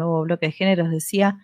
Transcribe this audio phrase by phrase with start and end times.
[0.00, 1.38] nuevo bloque de géneros, decía,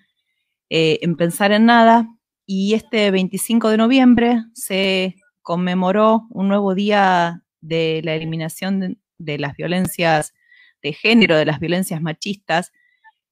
[0.70, 2.08] eh, en Pensar en Nada.
[2.46, 9.56] Y este 25 de noviembre se conmemoró un nuevo día de la eliminación de, las
[9.56, 10.32] violencias
[10.82, 12.72] de género, de las violencias machistas.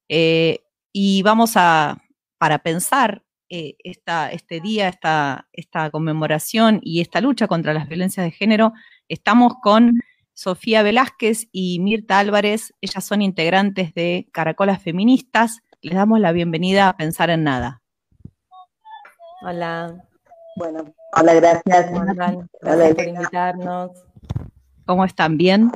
[0.09, 2.03] Eh, y vamos a,
[2.39, 8.33] para pensar eh, este día, esta, esta conmemoración y esta lucha contra las violencias de
[8.33, 8.73] género,
[9.09, 10.01] estamos con
[10.35, 12.75] Sofía Velázquez y Mirta Álvarez.
[12.81, 15.63] Ellas son integrantes de Caracolas Feministas.
[15.81, 17.83] Les damos la bienvenida a Pensar en Nada.
[19.43, 20.05] Hola.
[20.57, 21.91] Bueno, hola, gracias.
[22.61, 23.91] Gracias por invitarnos.
[24.85, 25.39] ¿Cómo están?
[25.39, 25.71] ¿Bien?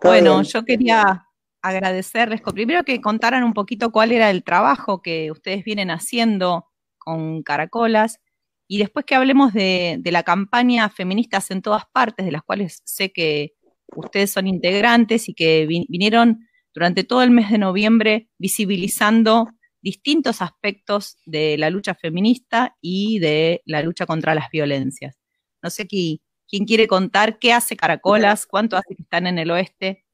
[0.00, 1.26] Bueno, yo quería
[1.62, 6.68] agradecerles, primero que contaran un poquito cuál era el trabajo que ustedes vienen haciendo
[6.98, 8.20] con Caracolas
[8.68, 13.12] y después que hablemos de, la campaña Feministas en todas partes, de las cuales sé
[13.12, 13.54] que
[13.94, 19.48] ustedes son integrantes y que vinieron durante todo el mes de noviembre visibilizando
[19.80, 25.16] distintos aspectos de la lucha feminista y de la lucha contra las violencias.
[25.62, 29.50] No sé aquí, quién quiere contar qué hace Caracolas, cuánto hace que están en el
[29.50, 30.04] oeste.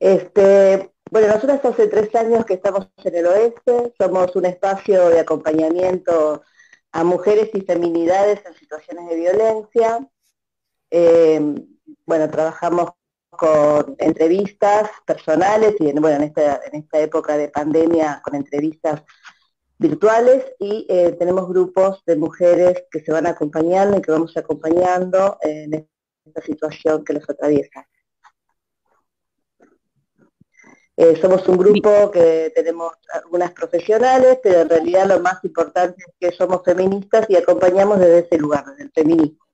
[0.00, 5.20] Este, bueno, nosotros hace tres años que estamos en el oeste, somos un espacio de
[5.20, 6.42] acompañamiento
[6.90, 10.08] a mujeres y feminidades en situaciones de violencia.
[10.90, 11.54] Eh,
[12.06, 12.92] bueno, trabajamos
[13.28, 19.02] con entrevistas personales y bueno, en esta, en esta época de pandemia con entrevistas
[19.76, 25.36] virtuales y eh, tenemos grupos de mujeres que se van acompañando y que vamos acompañando
[25.42, 25.86] en
[26.24, 27.86] esta situación que los atraviesa.
[31.02, 36.14] Eh, somos un grupo que tenemos algunas profesionales, pero en realidad lo más importante es
[36.20, 39.44] que somos feministas y acompañamos desde ese lugar, desde el feminismo.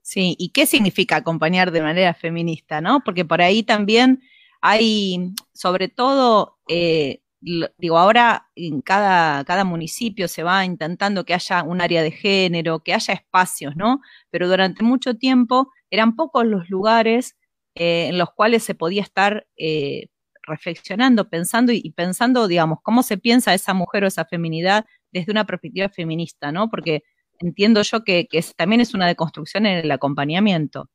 [0.00, 3.02] Sí, ¿y qué significa acompañar de manera feminista, no?
[3.04, 4.22] Porque por ahí también
[4.60, 11.64] hay, sobre todo, eh, digo, ahora en cada, cada municipio se va intentando que haya
[11.64, 14.02] un área de género, que haya espacios, ¿no?
[14.30, 17.34] Pero durante mucho tiempo eran pocos los lugares
[17.78, 20.08] eh, en los cuales se podía estar eh,
[20.42, 25.44] reflexionando, pensando y, pensando, digamos, cómo se piensa esa mujer o esa feminidad desde una
[25.44, 26.70] perspectiva feminista, ¿no?
[26.70, 27.02] Porque
[27.38, 28.26] entiendo yo que,
[28.56, 30.88] también es una deconstrucción en el acompañamiento.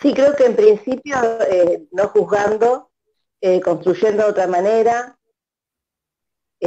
[0.00, 1.16] Sí, creo que en principio,
[1.48, 2.90] eh, no juzgando,
[3.62, 5.15] construyendo de otra manera,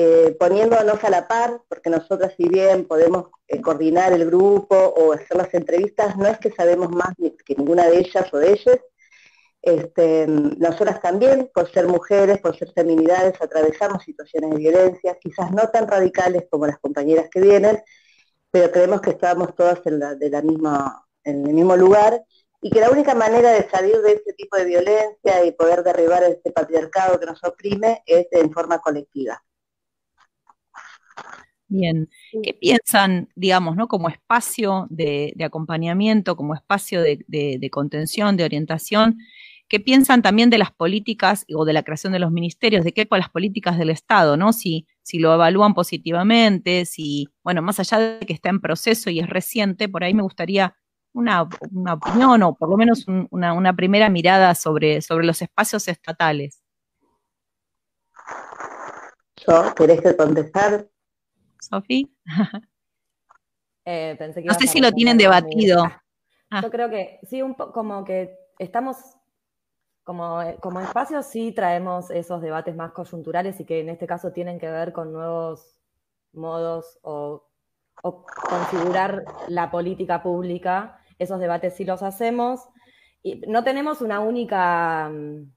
[0.01, 5.11] eh, poniéndonos a la par, porque nosotras si bien podemos eh, coordinar el grupo o
[5.11, 7.13] hacer las entrevistas, no es que sabemos más
[7.45, 8.77] que ninguna de ellas o de ellos.
[9.61, 15.67] Este, nosotras también, por ser mujeres, por ser feminidades, atravesamos situaciones de violencia, quizás no
[15.67, 17.83] tan radicales como las compañeras que vienen,
[18.51, 22.23] pero creemos que estamos todas en, la misma, en el mismo lugar
[22.61, 26.23] y que la única manera de salir de este tipo de violencia y poder derribar
[26.23, 29.43] este patriarcado que nos oprime es en forma colectiva.
[31.72, 32.09] Bien,
[32.44, 33.88] ¿qué piensan, digamos, ¿no?
[33.88, 39.19] como espacio de, acompañamiento, como espacio de, contención, de orientación?
[39.68, 42.84] ¿Qué piensan también de las políticas o de la creación de los ministerios?
[42.84, 44.52] ¿De qué con las políticas del Estado, no?
[44.52, 49.19] Si, si lo evalúan positivamente, si, bueno, más allá de que está en proceso y
[49.19, 50.75] es reciente, por ahí me gustaría
[51.13, 56.63] una, opinión o por lo menos una, primera mirada sobre, sobre los espacios estatales.
[59.47, 59.75] ¿Yo?
[59.75, 60.90] ¿Querés que contestar?
[61.59, 62.09] Sofi?
[63.86, 64.16] Eh,
[64.46, 65.84] no sé si lo tienen debatido.
[66.52, 66.62] Ah.
[66.62, 68.97] Yo creo que sí, un poco como que estamos
[70.03, 74.59] como, como espacio sí traemos esos debates más coyunturales y que en este caso tienen
[74.59, 75.80] que ver con nuevos
[76.34, 77.46] modos o,
[78.02, 81.00] configurar la política pública.
[81.20, 82.62] Esos debates sí los hacemos.
[83.22, 85.52] Y no tenemos una única mm,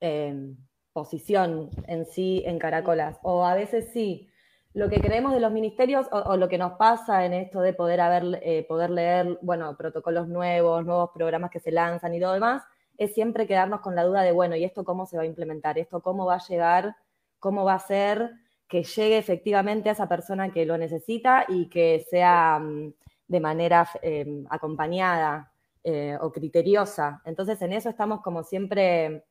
[0.00, 0.56] em,
[0.92, 4.30] posición en sí en Caracolas, o a veces sí,
[4.74, 8.00] lo que creemos de los ministerios o, lo que nos pasa en esto de poder,
[8.00, 12.64] haber, eh, poder leer, bueno, protocolos nuevos, nuevos programas que se lanzan y todo demás,
[12.98, 15.78] es siempre quedarnos con la duda de, bueno, ¿y esto cómo se va a implementar?
[15.78, 16.96] ¿Esto cómo va a llegar?
[17.38, 18.32] ¿Cómo va a ser
[18.68, 22.94] que llegue efectivamente a esa persona que lo necesita y que sea mm,
[23.28, 25.52] de manera em, acompañada
[25.84, 27.22] eh, o criteriosa?
[27.24, 29.24] Entonces, en eso estamos como siempre,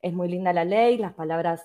[0.00, 1.62] es muy linda la ley, las palabras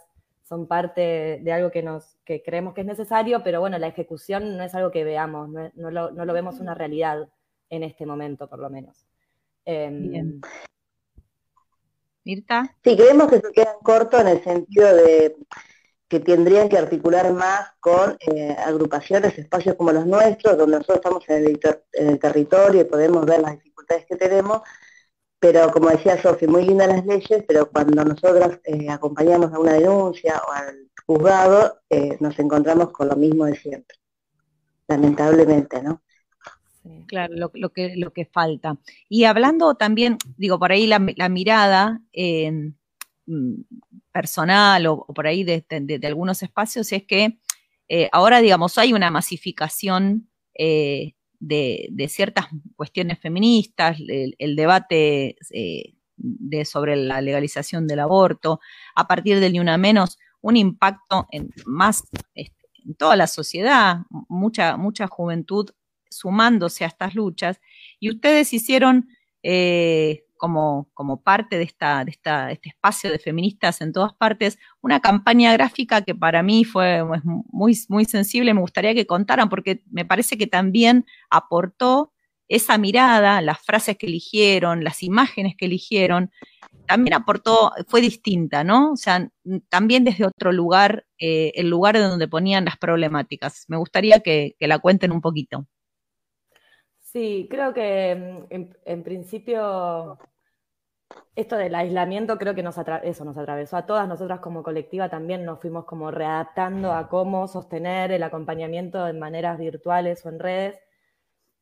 [0.51, 4.57] son parte de algo que, nos, que creemos que es necesario, pero bueno, la ejecución
[4.57, 7.29] no es algo que veamos, no, lo, vemos una realidad
[7.69, 9.07] en este momento, por lo menos.
[9.63, 10.41] Em, Bien.
[12.25, 12.75] ¿Mirta?
[12.83, 15.37] Sí, creemos que se quedan cortos en el sentido de
[16.09, 21.29] que tendrían que articular más con eh, agrupaciones, espacios como los nuestros, donde nosotros estamos
[21.29, 21.59] en el,
[21.93, 24.63] en el territorio y podemos ver las dificultades que tenemos,
[25.41, 29.73] pero como decía Sofi, muy lindas las leyes, pero cuando nosotros eh, acompañamos a una
[29.73, 33.97] denuncia o al juzgado, eh, nos encontramos con lo mismo de siempre,
[34.87, 36.03] lamentablemente, ¿no?
[37.07, 38.77] Claro, lo, que, lo que falta.
[39.09, 43.61] Y hablando también, digo, por ahí la, mirada mm,
[44.11, 45.65] personal o, por ahí de,
[46.03, 47.39] algunos espacios es que
[47.89, 50.29] eh, ahora, digamos, hay una masificación
[51.41, 52.45] de, ciertas
[52.75, 58.59] cuestiones feministas, el, debate eh, de, sobre la legalización del aborto,
[58.95, 62.03] a partir del ni una menos, un impacto en, más
[62.35, 65.69] este, en toda la sociedad, mucha, mucha juventud
[66.09, 67.59] sumándose a estas luchas,
[67.99, 69.09] y ustedes hicieron
[69.43, 76.01] eh, como, parte de, esta, este espacio de feministas en todas partes, una campaña gráfica
[76.01, 81.05] que para mí fue muy, sensible, me gustaría que contaran, porque me parece que también
[81.29, 82.11] aportó
[82.47, 86.31] esa mirada, las frases que eligieron, las imágenes que eligieron,
[86.87, 88.91] también aportó, fue distinta, ¿no?
[88.91, 89.29] O sea,
[89.69, 93.65] también desde otro lugar, eh, el lugar de donde ponían las problemáticas.
[93.69, 95.67] Me gustaría que, la cuenten un poquito.
[97.11, 100.17] Sí, creo que mm, en principio
[101.35, 105.45] esto del aislamiento creo que nos eso nos atravesó a todas, nosotras como colectiva también
[105.45, 110.79] nos fuimos como readaptando a cómo sostener el acompañamiento en maneras virtuales o en redes.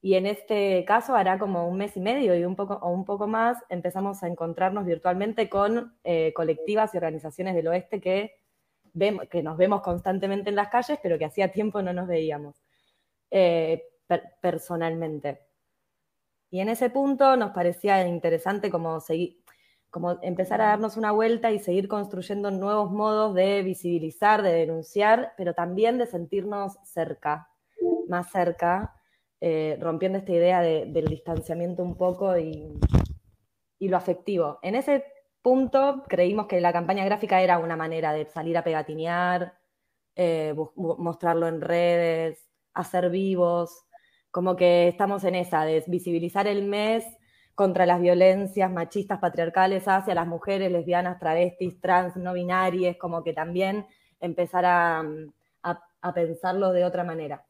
[0.01, 3.05] Y en este caso hará como un mes y medio y un poco, o un
[3.05, 8.35] poco más empezamos a encontrarnos virtualmente con eh, colectivas y organizaciones del oeste que,
[8.93, 12.55] vemos, que nos vemos constantemente en las calles, pero que hacía tiempo no nos veíamos
[13.31, 13.83] eh,
[14.41, 15.41] personalmente.
[16.51, 19.43] Y en ese punto nos parecía interesante como seguir,
[19.89, 25.33] como empezar a darnos una vuelta y seguir construyendo nuevos modos de visibilizar, de denunciar,
[25.37, 27.49] pero también de sentirnos cerca,
[28.07, 28.95] más cerca,
[29.41, 32.77] eh, rompiendo esta idea del distanciamiento un poco y,
[33.79, 34.59] lo afectivo.
[34.61, 35.05] En ese
[35.41, 39.57] punto creímos que la campaña gráfica era una manera de salir a pegatinear,
[40.15, 43.85] eh, mostrarlo en redes, hacer vivos,
[44.31, 47.05] como que estamos en esa, de visibilizar el mes
[47.55, 53.33] contra las violencias machistas patriarcales hacia las mujeres lesbianas, travestis, trans, no binarias, como que
[53.33, 53.85] también
[54.21, 55.03] empezar a,
[56.15, 57.45] pensarlo de otra manera.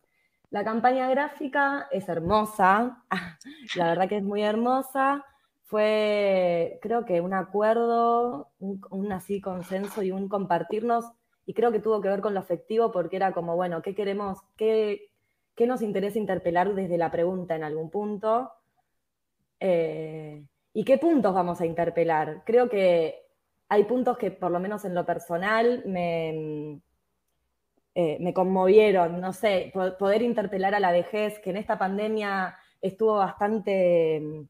[0.49, 3.03] La campaña gráfica es hermosa,
[3.75, 5.23] la verdad que es muy hermosa.
[5.65, 11.05] Fue, creo que un acuerdo, un, así consenso y un compartirnos,
[11.45, 14.39] y creo que tuvo que ver con lo afectivo porque era como, bueno, ¿qué queremos,
[14.57, 15.08] qué,
[15.59, 18.49] qué nos interesa interpelar desde la pregunta en algún punto?
[19.59, 20.41] Eh,
[20.71, 22.43] ¿Y qué puntos vamos a interpelar?
[22.45, 23.25] Creo que
[23.67, 26.79] hay puntos que, por lo menos en lo personal, me,
[27.93, 29.19] eh, me conmovieron.
[29.19, 34.47] No sé, poder interpelar a la vejez, que en esta pandemia estuvo bastante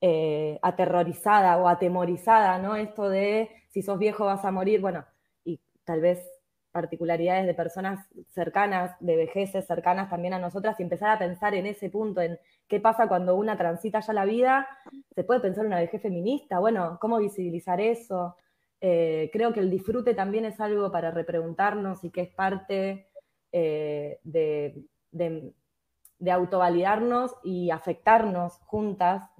[0.00, 2.74] eh, aterrorizada o atemorizada, ¿no?
[2.74, 5.06] Esto de si sos viejo vas a morir, bueno,
[5.44, 6.28] y tal vez
[6.72, 11.66] particularidades de personas cercanas, de vejeces cercanas también a nosotras, y empezar a pensar en
[11.66, 12.38] ese punto, en
[12.68, 14.68] qué pasa cuando una transita ya la vida,
[15.14, 18.36] se puede pensar en una vejez feminista, bueno, cómo visibilizar eso.
[18.80, 23.08] Eh, creo que el disfrute también es algo para repreguntarnos y que es parte
[23.50, 29.30] eh, de, de, autovalidarnos y afectarnos juntas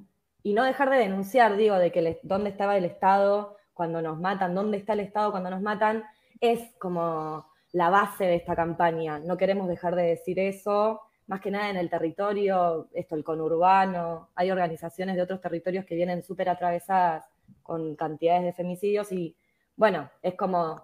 [0.42, 4.54] y no dejar de denunciar, digo, de que dónde estaba el Estado cuando nos matan,
[4.54, 6.04] dónde está el Estado cuando nos matan,
[6.40, 9.18] es como la base de esta campaña.
[9.18, 14.30] No queremos dejar de decir eso, más que nada en el territorio, esto, el conurbano,
[14.34, 17.26] hay organizaciones de otros territorios que vienen súper atravesadas
[17.62, 19.36] con cantidades de femicidios y
[19.76, 20.82] bueno, es como,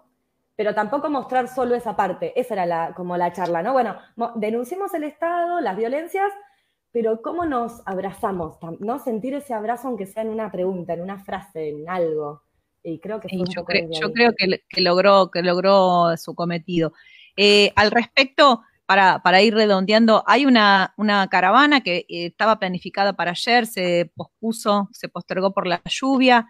[0.55, 3.73] pero tampoco mostrar solo esa parte, esa era la, como la charla, ¿no?
[3.73, 3.97] Bueno,
[4.35, 6.31] denunciemos el Estado, las violencias,
[6.91, 8.57] pero ¿cómo nos abrazamos?
[8.79, 8.99] ¿No?
[8.99, 12.43] Sentir ese abrazo aunque sea en una pregunta, en una frase, en algo.
[12.85, 16.93] Y creo que yo, creo que, logró, que logró su cometido.
[17.35, 23.13] Eh, al respecto, para, para, ir redondeando, hay una, una caravana que eh, estaba planificada
[23.13, 26.47] para ayer, se pospuso, se postergó por la lluvia.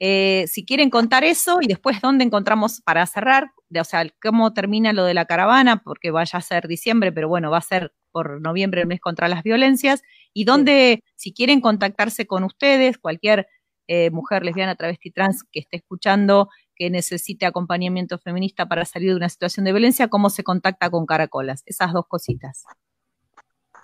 [0.00, 4.94] Eh, si quieren contar eso y después dónde encontramos para cerrar, o sea, cómo termina
[4.94, 8.40] lo de la caravana, porque vaya a ser diciembre, pero bueno, va a ser por
[8.40, 13.46] noviembre el mes contra las violencias, y dónde, si quieren contactarse con ustedes, cualquier
[13.86, 19.16] eh, mujer lesbiana, travesti, trans que esté escuchando, que necesite acompañamiento feminista para salir de
[19.16, 21.62] una situación de violencia, ¿cómo se contacta con Caracolas?
[21.66, 22.64] Esas dos cositas.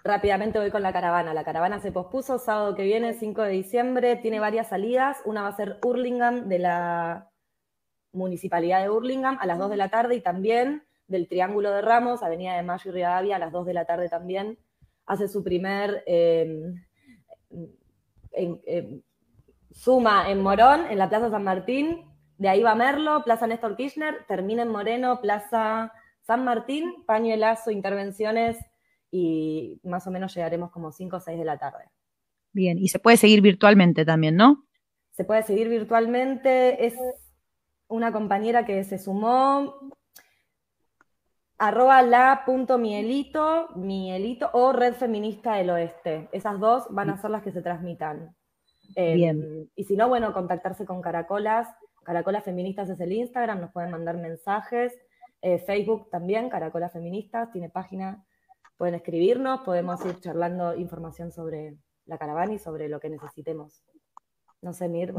[0.03, 1.35] Rápidamente voy con la caravana.
[1.35, 5.19] La caravana se pospuso sábado que viene, 5 de diciembre, tiene varias salidas.
[5.27, 7.31] Una va a ser Hurlingham de la
[8.13, 12.23] Municipalidad de Hurlingham a las 2 de la tarde y también del Triángulo de Ramos,
[12.23, 14.59] Avenida de Mayo y Rivadavia a las 2 de la tarde también.
[15.07, 16.73] Hace su primer eh,
[19.71, 22.07] suma en Morón, en la Plaza San Martín,
[22.39, 27.71] de ahí va Merlo, Plaza Néstor Kirchner, termina en Moreno, Plaza San Martín, paño lazo,
[27.71, 28.57] intervenciones
[29.11, 31.91] y más o menos llegaremos como 5 o 6 de la tarde.
[32.53, 34.65] Bien, y se puede seguir virtualmente también, ¿no?
[35.13, 36.87] Se puede seguir virtualmente.
[36.87, 36.95] Es
[37.89, 39.75] una compañera que se sumó
[41.59, 46.29] arroba la punto mielito, mielito o Red Feminista del Oeste.
[46.33, 48.35] Esas dos van a ser las que se transmitan.
[48.97, 49.43] Bien.
[49.43, 51.69] Em, y si no, bueno, contactarse con Caracolas.
[52.03, 54.93] Caracolas Feministas es el Instagram, nos pueden mandar mensajes.
[55.43, 58.25] Eh, Facebook también, Caracolas Feministas, tiene página.
[58.77, 63.83] Pueden escribirnos, podemos ir charlando información sobre la caravana y sobre lo que necesitemos.
[64.63, 65.15] No sé, Mir,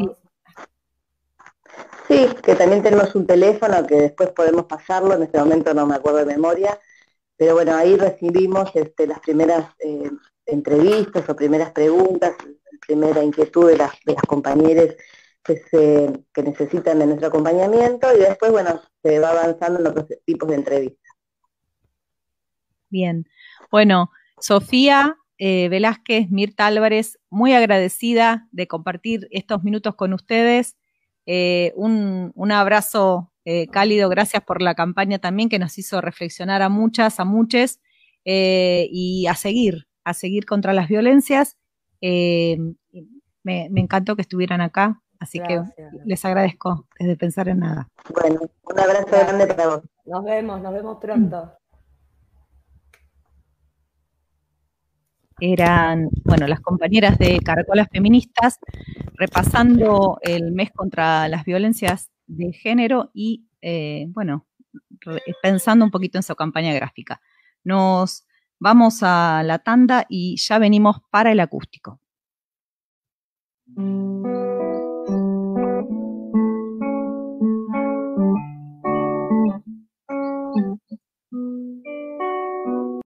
[2.07, 5.95] Sí, que también tenemos un teléfono que después podemos pasarlo, en este momento no me
[5.95, 6.77] acuerdo de memoria,
[7.37, 10.11] pero bueno, ahí recibimos este, las primeras eh,
[10.51, 12.35] entrevistas o primeras preguntas,
[12.85, 14.95] primera inquietud de las, de las compañeras
[15.43, 20.05] que, se, que necesitan de nuestro acompañamiento y después, bueno, se va avanzando en otros
[20.25, 21.11] tipos de entrevistas.
[22.89, 23.25] Bien,
[23.71, 30.75] bueno, Sofía eh, Velázquez, Mirta Álvarez, muy agradecida de compartir estos minutos con ustedes.
[31.25, 36.69] Eh, un, abrazo eh, cálido, gracias por la campaña también que nos hizo reflexionar a
[36.69, 37.79] muchas, a muchos,
[38.25, 41.57] eh, y a seguir, a seguir contra las violencias.
[42.01, 42.75] Me,
[43.75, 45.61] encantó que estuvieran acá, así que
[46.05, 47.87] les agradezco desde pensar en nada.
[48.13, 49.81] Bueno, un abrazo grande para vos.
[50.05, 51.57] Nos vemos, nos vemos pronto.
[55.41, 58.59] eran, bueno, las compañeras de Caracolas Feministas
[59.15, 64.45] repasando el mes contra las violencias de género y, eh, bueno,
[65.41, 67.21] pensando un poquito en su campaña gráfica.
[67.63, 68.27] Nos
[68.61, 71.99] vamos a la tanda y ya venimos para el acústico.